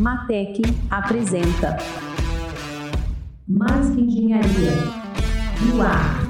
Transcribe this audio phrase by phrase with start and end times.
[0.00, 1.76] Matec apresenta
[3.46, 4.72] Mais que Engenharia
[5.68, 6.26] no ar.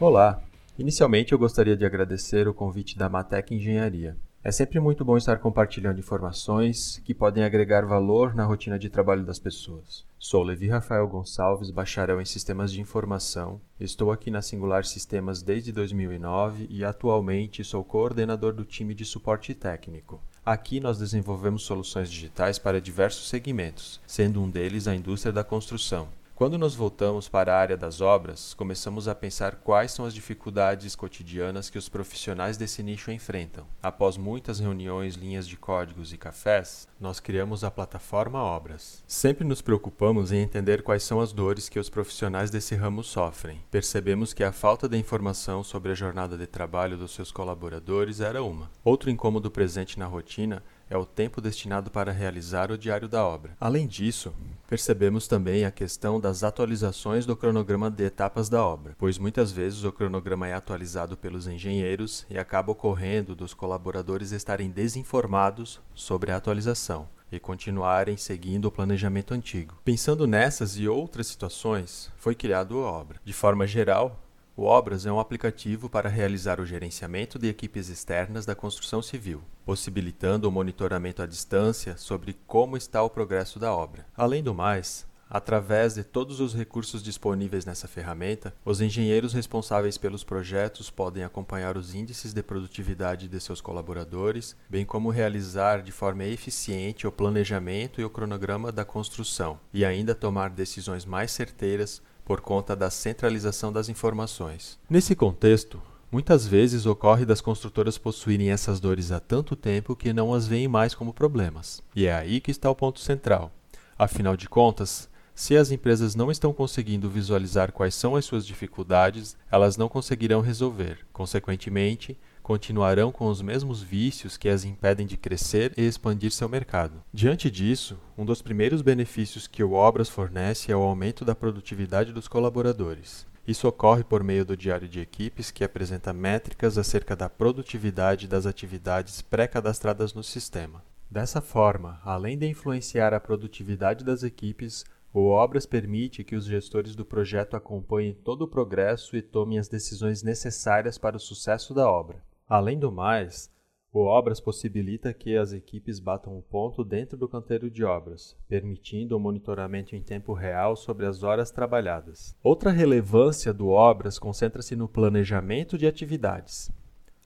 [0.00, 0.42] Olá!
[0.76, 4.16] Inicialmente eu gostaria de agradecer o convite da Matec Engenharia.
[4.46, 9.24] É sempre muito bom estar compartilhando informações que podem agregar valor na rotina de trabalho
[9.24, 10.04] das pessoas.
[10.20, 13.60] Sou Levi Rafael Gonçalves, bacharel em Sistemas de Informação.
[13.80, 19.52] Estou aqui na Singular Sistemas desde 2009 e atualmente sou coordenador do time de suporte
[19.52, 20.22] técnico.
[20.44, 26.06] Aqui nós desenvolvemos soluções digitais para diversos segmentos, sendo um deles a indústria da construção.
[26.36, 30.94] Quando nos voltamos para a área das obras, começamos a pensar quais são as dificuldades
[30.94, 33.66] cotidianas que os profissionais desse nicho enfrentam.
[33.82, 39.02] Após muitas reuniões, linhas de códigos e cafés, nós criamos a plataforma Obras.
[39.06, 43.64] Sempre nos preocupamos em entender quais são as dores que os profissionais desse ramo sofrem.
[43.70, 48.42] Percebemos que a falta de informação sobre a jornada de trabalho dos seus colaboradores era
[48.42, 48.70] uma.
[48.84, 53.56] Outro incômodo presente na rotina é o tempo destinado para realizar o diário da obra.
[53.60, 54.32] Além disso,
[54.68, 59.84] percebemos também a questão das atualizações do cronograma de etapas da obra, pois muitas vezes
[59.84, 66.36] o cronograma é atualizado pelos engenheiros e acaba ocorrendo dos colaboradores estarem desinformados sobre a
[66.36, 69.74] atualização e continuarem seguindo o planejamento antigo.
[69.84, 73.20] Pensando nessas e outras situações, foi criado a obra.
[73.24, 74.25] De forma geral,
[74.56, 79.42] o Obras é um aplicativo para realizar o gerenciamento de equipes externas da construção civil,
[79.66, 84.06] possibilitando o monitoramento à distância sobre como está o progresso da obra.
[84.16, 90.22] Além do mais, Através de todos os recursos disponíveis nessa ferramenta, os engenheiros responsáveis pelos
[90.22, 96.24] projetos podem acompanhar os índices de produtividade de seus colaboradores, bem como realizar de forma
[96.24, 102.40] eficiente o planejamento e o cronograma da construção, e ainda tomar decisões mais certeiras por
[102.40, 104.76] conta da centralização das informações.
[104.90, 105.80] Nesse contexto,
[106.10, 110.66] muitas vezes ocorre das construtoras possuírem essas dores há tanto tempo que não as veem
[110.66, 111.80] mais como problemas.
[111.94, 113.52] E é aí que está o ponto central.
[113.96, 119.36] Afinal de contas, se as empresas não estão conseguindo visualizar quais são as suas dificuldades,
[119.48, 121.06] elas não conseguirão resolver.
[121.12, 127.02] Consequentemente, continuarão com os mesmos vícios que as impedem de crescer e expandir seu mercado.
[127.12, 132.12] Diante disso, um dos primeiros benefícios que o Obras fornece é o aumento da produtividade
[132.12, 133.26] dos colaboradores.
[133.48, 138.46] Isso ocorre por meio do diário de equipes, que apresenta métricas acerca da produtividade das
[138.46, 140.84] atividades pré-cadastradas no sistema.
[141.10, 146.94] Dessa forma, além de influenciar a produtividade das equipes, o Obras permite que os gestores
[146.94, 151.90] do projeto acompanhem todo o progresso e tomem as decisões necessárias para o sucesso da
[151.90, 152.22] obra.
[152.48, 153.50] Além do mais,
[153.92, 159.16] o Obras possibilita que as equipes batam o ponto dentro do canteiro de obras, permitindo
[159.16, 162.36] o monitoramento em tempo real sobre as horas trabalhadas.
[162.44, 166.70] Outra relevância do Obras concentra-se no planejamento de atividades.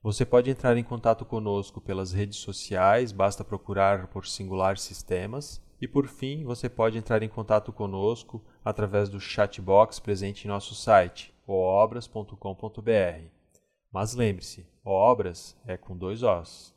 [0.00, 5.60] Você pode entrar em contato conosco pelas redes sociais, basta procurar por Singular Sistemas.
[5.80, 10.76] E por fim, você pode entrar em contato conosco através do chatbox presente em nosso
[10.76, 13.33] site, oobras.com.br.
[13.94, 16.74] Mas lembre-se, obras é com dois ossos.